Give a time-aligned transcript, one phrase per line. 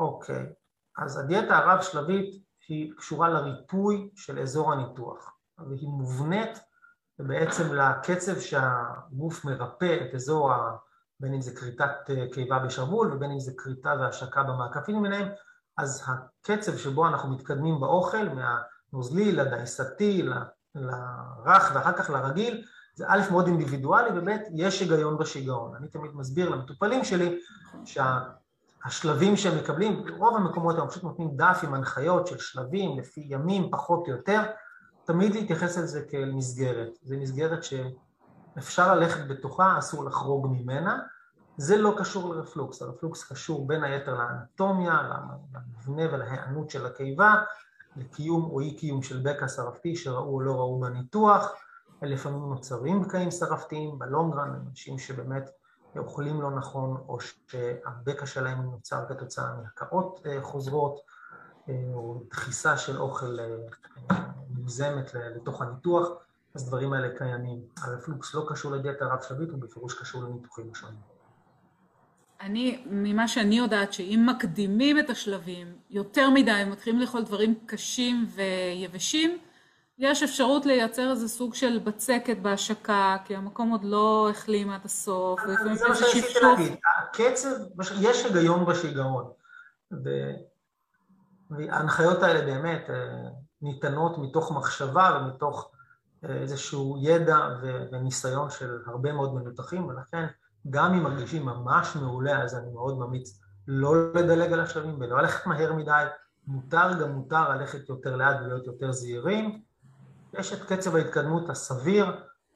[0.00, 0.46] אוקיי,
[0.98, 6.58] אז הדיאטה הרב-שלבית היא קשורה לריפוי של אזור הניתוח והיא מובנית
[7.18, 10.52] בעצם לקצב שהגוף מרפא את אזור,
[11.20, 11.90] בין אם זה כריתת
[12.32, 15.28] קיבה בשרוול ובין אם זה כריתה והשקה במעקפים למיניהם,
[15.78, 20.22] אז הקצב שבו אנחנו מתקדמים באוכל, מהנוזלי לדייסתי,
[20.74, 22.64] לרך ואחר כך לרגיל,
[22.94, 25.76] זה א' מאוד אינדיבידואלי וב' יש היגיון בשיגעון.
[25.76, 27.40] אני תמיד מסביר למטופלים שלי
[28.84, 33.70] שהשלבים שהם מקבלים, ברוב המקומות הם פשוט נותנים דף עם הנחיות של שלבים לפי ימים
[33.70, 34.42] פחות או יותר,
[35.04, 36.88] תמיד להתייחס לזה כאל מסגרת.
[37.02, 40.98] זו מסגרת שאפשר ללכת בתוכה, אסור לחרוג ממנה.
[41.56, 45.02] זה לא קשור לרפלוקס, הרפלוקס קשור בין היתר לאנטומיה,
[45.54, 47.34] למבנה ולהיענות של הקיבה,
[47.96, 51.52] לקיום או אי קיום של בקע שרפתי שראו או לא ראו בניתוח,
[52.02, 55.50] לפעמים נוצרים בקעים שרפתיים בלונגרן, אנשים שבאמת
[55.98, 61.00] אוכלים לא נכון או שהבקע שלהם נוצר כתוצאה מהקאות חוזרות
[61.68, 63.36] או דחיסה של אוכל
[64.50, 66.08] מוגזמת לתוך הניתוח,
[66.54, 67.60] אז דברים האלה קיימים.
[67.78, 71.00] הרפלוקס לא קשור לדיאטה רב-שלבית, הוא בפירוש קשור לניתוחים השונים.
[72.40, 79.38] אני, ממה שאני יודעת, שאם מקדימים את השלבים יותר מדי, מתחילים לאכול דברים קשים ויבשים,
[80.00, 85.40] יש אפשרות לייצר איזה סוג של בצקת בהשקה, כי המקום עוד לא החלים עד הסוף.
[85.64, 87.48] זה מה שרציתי להגיד, הקצב,
[88.00, 89.30] יש היגיון בשיגעון,
[91.50, 92.90] וההנחיות האלה באמת
[93.62, 95.70] ניתנות מתוך מחשבה ומתוך
[96.22, 97.38] איזשהו ידע
[97.92, 100.26] וניסיון של הרבה מאוד מנותחים, ולכן
[100.70, 105.46] גם אם מרגישים ממש מעולה, אז אני מאוד ממליץ לא לדלג על השלבים ולא ללכת
[105.46, 106.04] מהר מדי,
[106.46, 109.69] מותר גם מותר ללכת יותר לאט ולהיות יותר זהירים.
[110.38, 112.06] יש את קצב ההתקדמות הסביר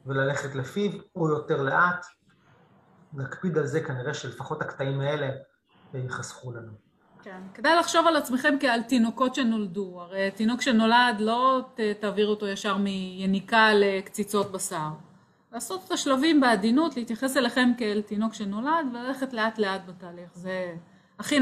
[0.07, 2.07] וללכת לפיו, או יותר לאט.
[3.13, 5.31] נקפיד על זה כנראה שלפחות הקטעים האלה
[5.95, 6.73] ייחסכו לנו.
[7.23, 10.01] כן, כדאי לחשוב על עצמכם כעל תינוקות שנולדו.
[10.01, 11.69] הרי תינוק שנולד לא
[12.01, 14.89] תעביר אותו ישר מיניקה לקציצות בשר.
[15.53, 20.31] לעשות את השלבים בעדינות, להתייחס אליכם כאל תינוק שנולד וללכת לאט לאט בתהליך.
[20.35, 20.75] זה
[21.19, 21.39] הכי